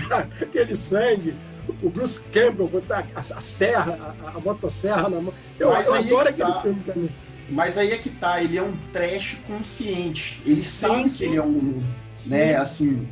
[0.40, 1.34] aquele sangue,
[1.82, 5.34] o Bruce Campbell botar a, a serra, a, a, motosserra na mão.
[5.60, 6.62] Eu, eu é adoro é aquele tá.
[6.62, 7.10] filme também.
[7.50, 10.40] Mas aí é que tá, ele é um trash consciente.
[10.46, 11.18] Ele sim, sabe sim.
[11.18, 11.82] que ele é um
[12.14, 12.36] Sim.
[12.36, 12.56] né?
[12.56, 13.08] Assim,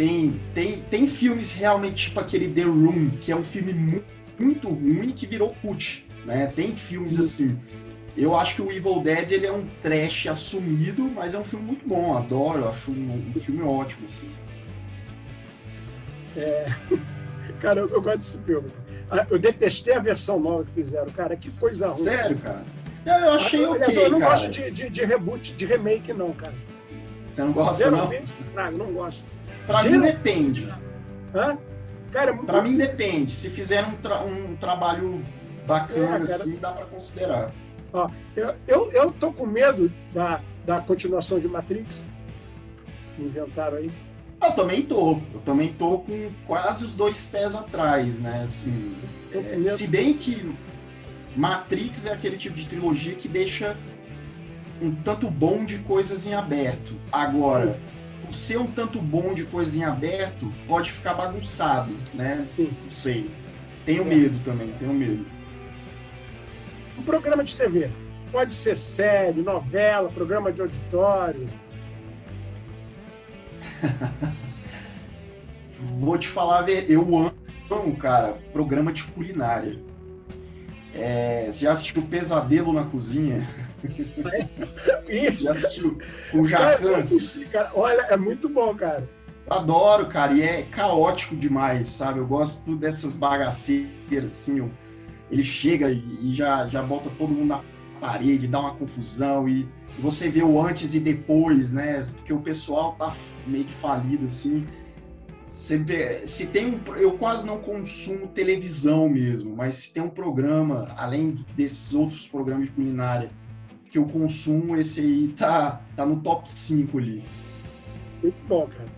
[0.00, 4.06] tem, tem, tem filmes realmente tipo aquele The Room, que é um filme muito,
[4.38, 6.46] muito ruim que virou cult, né?
[6.56, 7.20] Tem filmes Sim.
[7.20, 7.60] assim.
[8.16, 11.66] Eu acho que o Evil Dead ele é um trash assumido, mas é um filme
[11.66, 14.30] muito bom, adoro, acho um, um filme ótimo, assim.
[16.34, 16.68] É...
[17.60, 18.70] Cara, eu, eu, gosto desse filme.
[19.10, 21.36] Ah, eu detestei a versão nova que fizeram, cara.
[21.36, 22.04] Que coisa ruim.
[22.04, 22.64] Sério, cara?
[23.04, 24.30] Não, eu achei ah, ok, Eu não cara.
[24.30, 26.54] gosto de, de, de, reboot, de remake, não, cara.
[27.34, 28.70] Você não gosta, Geralmente, não?
[28.70, 29.22] não gosto.
[29.70, 30.68] Pra mim depende.
[31.34, 31.58] Hã?
[32.12, 33.30] Cara, é muito pra mim depende.
[33.30, 35.22] Se fizer um, tra um trabalho
[35.66, 37.52] bacana, é, assim, dá pra considerar.
[37.92, 42.04] Ó, eu, eu, eu tô com medo da, da continuação de Matrix
[43.18, 43.90] inventaram aí.
[44.42, 45.20] Eu também tô.
[45.34, 48.40] Eu também tô com quase os dois pés atrás, né?
[48.42, 48.96] Assim,
[49.32, 50.54] é, se bem que
[51.36, 53.76] Matrix é aquele tipo de trilogia que deixa
[54.80, 56.96] um tanto bom de coisas em aberto.
[57.12, 57.78] Agora,
[58.32, 62.46] ser um tanto bom de coisas em aberto, pode ficar bagunçado, né?
[62.54, 62.70] Sim.
[62.82, 63.30] Não sei.
[63.84, 64.06] Tenho é.
[64.06, 65.26] medo também, tenho medo.
[66.98, 67.90] Um programa de TV.
[68.30, 71.46] Pode ser série, novela, programa de auditório.
[75.98, 77.32] Vou te falar, eu
[77.70, 79.78] amo, cara, programa de culinária.
[80.94, 83.46] É, você já assistiu Pesadelo na Cozinha?
[85.08, 85.32] É.
[85.32, 85.98] já assistiu?
[86.30, 86.98] Com o Jacan?
[86.98, 87.70] Assisti, cara.
[87.74, 89.08] Olha, é muito bom, cara.
[89.48, 92.20] Adoro, cara, e é caótico demais, sabe?
[92.20, 94.70] Eu gosto dessas bagaceiras, assim.
[95.30, 97.64] Ele chega e já, já bota todo mundo na
[98.00, 102.04] parede, dá uma confusão e você vê o antes e depois, né?
[102.16, 103.12] Porque o pessoal tá
[103.46, 104.66] meio que falido, assim.
[105.84, 110.94] Vê, se tem um, eu quase não consumo televisão mesmo, mas se tem um programa,
[110.96, 113.30] além desses outros programas de culinária
[113.90, 117.24] que eu consumo, esse aí tá, tá no top 5 ali.
[118.22, 118.88] Muito bom, cara.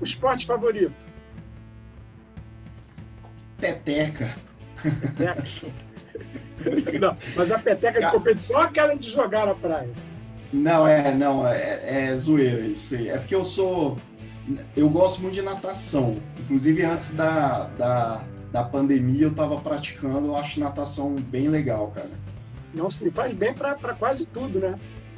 [0.00, 1.08] O esporte favorito?
[3.58, 4.34] Peteca.
[6.62, 6.98] Peteca.
[6.98, 9.90] não, mas a peteca de competição é aquela de jogar na praia.
[10.52, 13.08] Não, é, não, é, é zoeira isso aí.
[13.08, 13.96] É porque eu sou
[14.76, 16.16] eu gosto muito de natação.
[16.40, 20.28] Inclusive, antes da, da, da pandemia, eu estava praticando.
[20.28, 22.10] Eu acho natação bem legal, cara.
[22.74, 24.74] Nossa, e faz bem para quase tudo, né?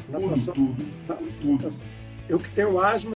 [0.09, 1.83] Natação, tudo, tudo, tudo.
[2.29, 3.13] Eu que tenho asma.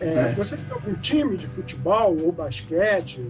[0.00, 0.32] É, é.
[0.34, 3.24] Você tem algum time de futebol ou basquete?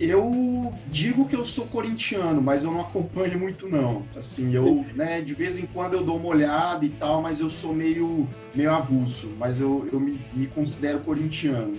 [0.00, 4.04] Eu digo que eu sou corintiano, mas eu não acompanho muito não.
[4.16, 7.48] Assim, eu, né, de vez em quando eu dou uma olhada e tal, mas eu
[7.48, 9.32] sou meio, meio avulso.
[9.38, 11.78] Mas eu, eu me, me considero corintiano.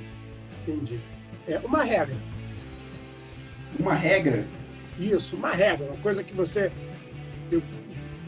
[0.61, 0.99] Entendi.
[1.47, 2.15] É uma regra.
[3.77, 4.47] Uma regra?
[4.99, 6.71] Isso, uma regra, uma coisa que você
[7.51, 7.61] eu,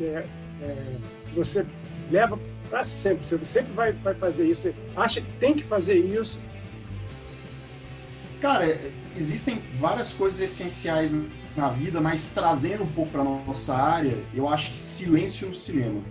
[0.01, 0.25] é,
[0.61, 0.97] é,
[1.35, 1.65] você
[2.11, 3.25] leva para sempre.
[3.25, 4.63] Você sempre vai, vai fazer isso.
[4.63, 6.39] Você acha que tem que fazer isso.
[8.41, 8.65] Cara,
[9.15, 11.15] existem várias coisas essenciais
[11.55, 16.01] na vida, mas trazendo um pouco para nossa área, eu acho que silêncio no cinema.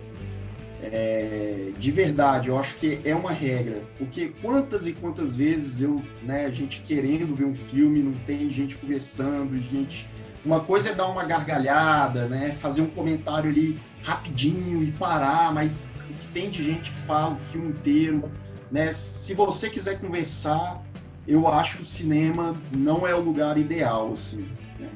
[0.81, 6.03] É, de verdade, eu acho que é uma regra, porque quantas e quantas vezes eu,
[6.21, 10.07] né, a gente querendo ver um filme, não tem gente conversando, gente.
[10.45, 15.71] Uma coisa é dar uma gargalhada, né, fazer um comentário ali rapidinho e parar, mas
[15.71, 18.31] o que tem de gente que fala o filme inteiro,
[18.71, 18.91] né?
[18.91, 20.83] Se você quiser conversar,
[21.27, 24.47] eu acho que o cinema não é o lugar ideal, assim.
[24.79, 24.89] Né?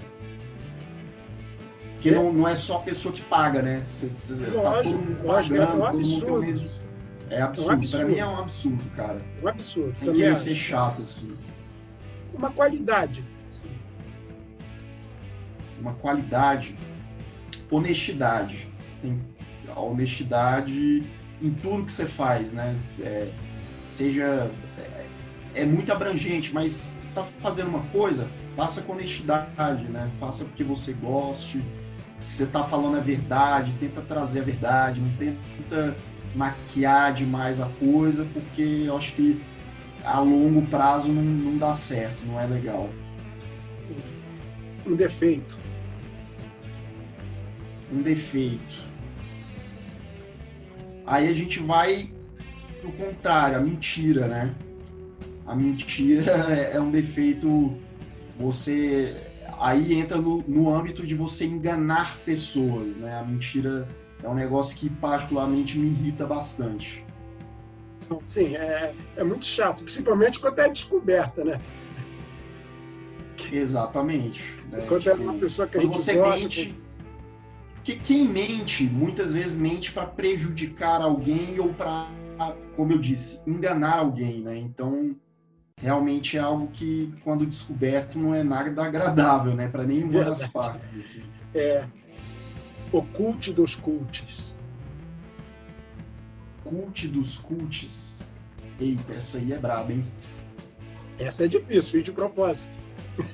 [1.93, 2.11] Porque é.
[2.13, 3.83] não, não é só a pessoa que paga, né?
[3.87, 6.69] Você, você lógico, tá todo mundo pagando, é um todo mundo tem o mesmo.
[7.31, 7.71] É absurdo.
[7.71, 8.05] É um absurdo.
[8.05, 9.17] Pra mim é um absurdo, cara.
[9.41, 9.91] Um absurdo.
[9.91, 11.35] Sem querer ser chato, assim.
[12.33, 13.23] Uma qualidade.
[15.79, 16.77] Uma qualidade.
[17.71, 18.67] Honestidade.
[19.01, 19.19] Tem
[19.67, 21.03] a honestidade
[21.41, 22.75] em tudo que você faz, né?
[22.99, 23.31] É,
[23.91, 24.51] seja
[25.55, 30.09] é muito abrangente, mas tá fazendo uma coisa, faça com honestidade, né?
[30.19, 31.63] Faça porque você goste.
[32.19, 35.95] Você tá falando a verdade, tenta trazer a verdade, não tenta
[36.35, 39.41] maquiar demais a coisa, porque eu acho que
[40.03, 42.89] a longo prazo não, não dá certo, não é legal.
[44.85, 45.57] Um defeito.
[47.91, 48.87] Um defeito.
[51.05, 52.11] Aí a gente vai
[52.81, 54.55] pro contrário, a mentira, né?
[55.49, 56.31] a mentira
[56.71, 57.75] é um defeito.
[58.39, 59.17] Você
[59.59, 63.19] aí entra no, no âmbito de você enganar pessoas, né?
[63.19, 63.87] A mentira
[64.23, 67.03] é um negócio que particularmente me irrita bastante.
[68.23, 71.59] Sim, é, é muito chato, principalmente quando é descoberta, né?
[73.51, 74.57] Exatamente.
[74.71, 74.85] Né?
[74.87, 76.79] Quando tipo, é uma pessoa que a gente você gosta, mente,
[77.83, 82.07] que quem mente muitas vezes mente para prejudicar alguém ou para
[82.75, 84.57] como eu disse, enganar alguém, né?
[84.57, 85.15] Então,
[85.77, 89.67] realmente é algo que, quando descoberto, não é nada agradável, né?
[89.67, 90.95] Para nenhuma das partes.
[90.95, 91.23] Assim.
[91.53, 91.85] É.
[92.91, 94.55] O cult dos cults.
[96.63, 98.21] Cult dos cults.
[98.79, 100.05] Eita, essa aí é braba, hein?
[101.17, 102.77] Essa é difícil, fiz de propósito.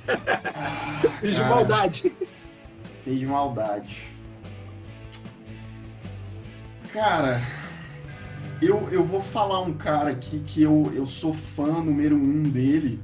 [0.07, 2.15] Ah, fiz de maldade.
[3.03, 4.14] Fez de maldade.
[6.95, 7.41] Cara,
[8.61, 13.01] eu, eu vou falar um cara aqui que eu, eu sou fã número um dele.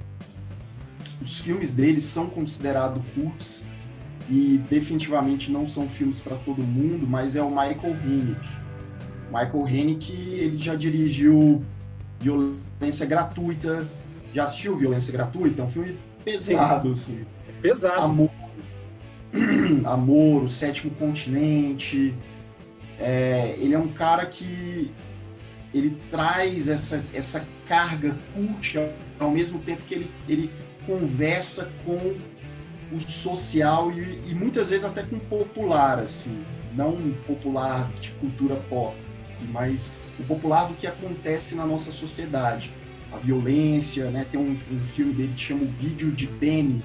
[1.21, 3.67] Os filmes dele são considerados cults
[4.29, 8.57] e definitivamente não são filmes para todo mundo, mas é o Michael Haneke.
[9.27, 11.61] Michael Haneke, ele já dirigiu
[12.21, 13.85] Violência Gratuita.
[14.33, 15.63] Já assistiu Violência Gratuita?
[15.63, 17.01] É um filme pesado, Sim.
[17.15, 17.25] assim.
[17.49, 18.01] É pesado.
[18.01, 18.31] Amor,
[19.83, 22.15] Amor, O Sétimo Continente.
[23.02, 24.91] É, ele é um cara que
[25.74, 28.78] ele traz essa, essa carga cult
[29.20, 30.52] ao mesmo tempo que ele, ele
[30.86, 32.16] conversa com
[32.91, 36.45] o social e, e muitas vezes até com o popular, assim,
[36.76, 38.95] não popular de cultura pop,
[39.49, 42.74] mas o popular do que acontece na nossa sociedade.
[43.12, 44.26] A violência, né?
[44.32, 46.82] Tem um, um filme dele que chama O Vídeo de Penny,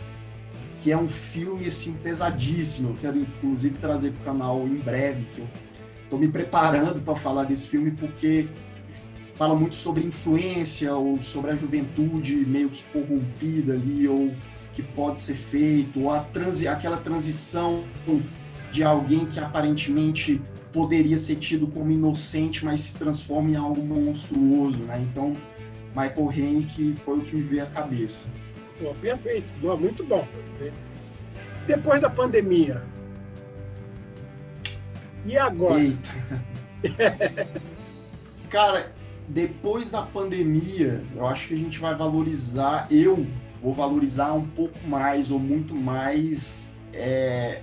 [0.76, 2.90] que é um filme assim pesadíssimo.
[2.90, 5.48] Eu quero inclusive trazer para o canal em breve, que eu
[6.06, 8.48] estou me preparando para falar desse filme porque
[9.34, 14.32] fala muito sobre influência ou sobre a juventude meio que corrompida ali ou
[14.72, 17.82] que pode ser feito, ou a transi aquela transição
[18.70, 20.40] de alguém que aparentemente
[20.70, 25.06] poderia ser tido como inocente, mas se transforma em algo monstruoso, né?
[25.10, 25.32] Então,
[25.96, 28.28] Michael Haneke foi o que me veio à cabeça.
[28.78, 29.46] Pô, perfeito,
[29.80, 30.26] muito bom.
[31.66, 32.82] Depois da pandemia,
[35.26, 35.80] e agora?
[35.80, 36.10] Eita.
[38.50, 38.92] Cara,
[39.28, 43.26] depois da pandemia, eu acho que a gente vai valorizar, eu
[43.60, 47.60] vou valorizar um pouco mais ou muito mais é,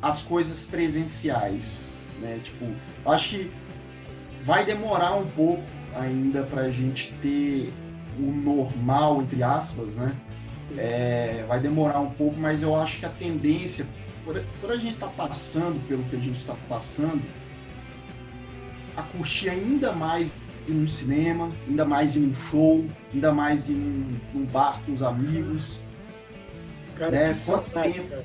[0.00, 2.40] as coisas presenciais, né?
[2.42, 3.52] Tipo, eu acho que
[4.44, 5.62] vai demorar um pouco
[5.94, 7.72] ainda para a gente ter
[8.18, 10.16] o normal, entre aspas, né?
[10.76, 13.86] É, vai demorar um pouco, mas eu acho que a tendência,
[14.30, 17.22] por, por a gente estar tá passando pelo que a gente está passando,
[18.96, 20.36] a curtir ainda mais
[20.68, 24.92] ir num cinema, ainda mais ir num show, ainda mais ir num, num bar com
[24.92, 25.80] os amigos.
[26.96, 27.32] Cara, né?
[27.32, 28.08] que Quanto saudade, tempo?
[28.08, 28.24] Cara.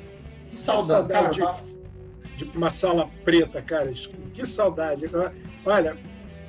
[0.49, 1.63] Que saudade, cara, de, tava...
[2.37, 3.91] de, uma sala preta, cara.
[4.33, 5.05] Que saudade.
[5.65, 5.97] Olha,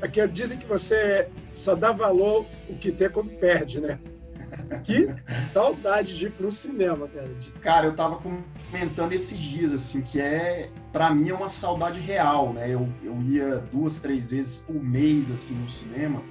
[0.02, 3.98] aqui dizem que você só dá valor o que tem quando perde, né?
[4.84, 5.08] Que
[5.50, 7.30] saudade de ir pro cinema, cara.
[7.60, 8.16] Cara, eu tava
[8.70, 12.68] comentando esses dias, assim, que é, para mim, é uma saudade real, né?
[12.68, 16.22] Eu, eu ia duas, três vezes por mês, assim, no cinema.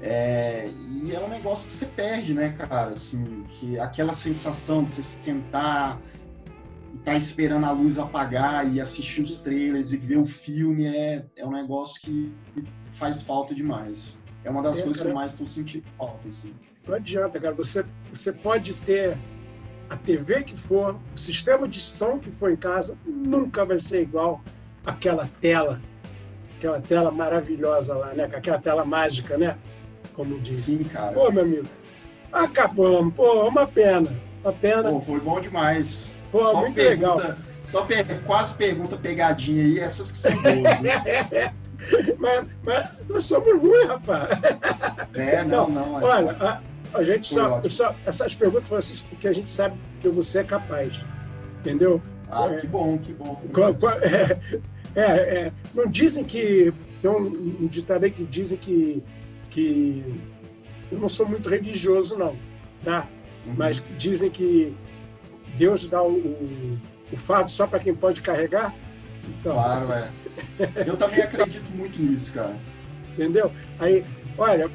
[0.00, 2.92] É, e é um negócio que você perde, né, cara?
[2.92, 6.00] Assim, que aquela sensação de você sentar
[6.92, 11.24] e tá esperando a luz apagar e assistir os trailers e ver o filme é,
[11.36, 12.32] é um negócio que
[12.92, 14.22] faz falta demais.
[14.44, 15.10] É uma das é, coisas cara.
[15.10, 16.54] que eu mais estou sentindo falta, assim.
[16.86, 17.54] Não adianta, cara.
[17.54, 19.18] Você, você pode ter
[19.88, 24.02] a TV que for, o sistema de som que for em casa, nunca vai ser
[24.02, 24.40] igual
[24.84, 25.80] aquela tela,
[26.56, 28.24] aquela tela maravilhosa lá, né?
[28.24, 29.56] Aquela tela mágica, né?
[30.14, 30.62] Como diz.
[30.62, 31.12] Sim, cara.
[31.12, 31.66] Pô, meu amigo,
[32.32, 33.14] acabamos.
[33.14, 34.10] Pô, uma pena.
[34.42, 34.90] Uma pena.
[34.90, 36.14] Pô, foi bom demais.
[36.30, 37.36] Pô, só muito pergunta, legal.
[37.64, 40.80] Só per quase pergunta pegadinha aí, essas que são boas.
[40.80, 41.52] Né?
[42.18, 44.28] mas, mas nós somos ruins, rapaz.
[45.14, 45.98] É, não, não.
[45.98, 46.60] não olha, a,
[46.92, 50.44] a gente só, só, essas perguntas foram assim porque a gente sabe que você é
[50.44, 51.04] capaz,
[51.60, 52.00] entendeu?
[52.30, 53.40] Ah, é, que bom, que bom.
[54.94, 56.72] É, é, é, não dizem que
[57.02, 59.02] tem um, um ditado aí que dizem que
[59.50, 60.02] que
[60.90, 62.34] eu não sou muito religioso não,
[62.82, 63.06] tá?
[63.46, 63.54] Uhum.
[63.58, 64.74] Mas dizem que
[65.58, 66.78] Deus dá o, o,
[67.12, 68.74] o fardo só para quem pode carregar.
[69.28, 70.08] Então, claro, é.
[70.86, 72.56] Eu também acredito muito nisso, cara.
[73.12, 73.52] Entendeu?
[73.78, 74.04] Aí,
[74.36, 74.70] olha,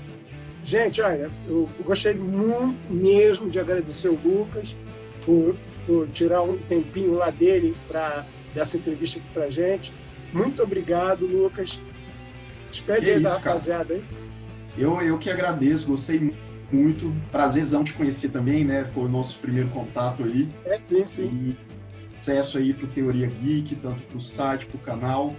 [0.63, 4.75] Gente, olha, eu gostaria muito mesmo de agradecer o Lucas
[5.25, 5.55] por,
[5.85, 9.93] por tirar um tempinho lá dele para dessa entrevista aqui para gente.
[10.33, 11.79] Muito obrigado, Lucas.
[12.69, 14.03] Despede que aí isso, da rapaziada aí.
[14.77, 16.33] Eu, eu que agradeço, gostei
[16.71, 17.13] muito.
[17.31, 18.85] Prazerzão te conhecer também, né?
[18.93, 20.47] Foi o nosso primeiro contato aí.
[20.65, 21.25] É, sim, sim.
[21.25, 21.57] E
[22.21, 25.35] sucesso aí para Teoria Geek, tanto para o site, para o canal.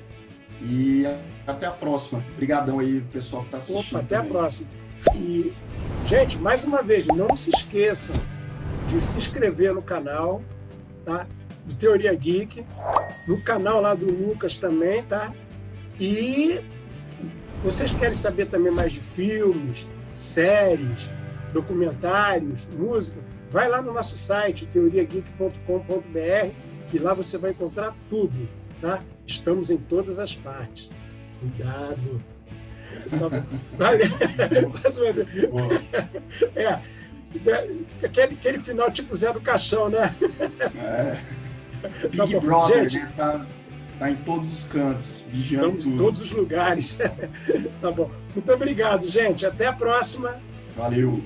[0.60, 1.04] E
[1.46, 2.22] até a próxima.
[2.34, 3.96] Obrigadão aí, pessoal que está assistindo.
[3.96, 4.30] Opa, até também.
[4.30, 4.68] a próxima.
[5.14, 5.53] E,
[6.07, 8.14] gente, mais uma vez, não se esqueçam
[8.88, 10.42] de se inscrever no canal,
[11.05, 11.26] tá?
[11.64, 12.64] Do Teoria Geek,
[13.28, 15.32] no canal lá do Lucas também, tá?
[16.00, 16.61] E
[17.62, 21.09] Vocês querem saber também mais de filmes, séries,
[21.53, 23.20] documentários, música?
[23.50, 26.50] Vai lá no nosso site, teoriageek.com.br,
[26.90, 28.48] que lá você vai encontrar tudo,
[28.80, 29.00] tá?
[29.24, 30.90] Estamos em todas as partes.
[31.38, 32.20] Cuidado.
[36.57, 36.78] É,
[38.05, 40.14] aquele, aquele final tipo Zé do Caixão, né?
[40.76, 41.16] É.
[42.16, 43.12] Tá Big tá Brother, Gente, né?
[43.16, 43.47] Tá,
[43.99, 45.90] tá, em todos os cantos, vigiando tudo.
[45.90, 46.99] em todos os lugares.
[47.80, 48.11] tá bom.
[48.34, 49.47] Muito obrigado, gente.
[49.47, 50.40] Até a próxima.
[50.76, 51.22] Valeu.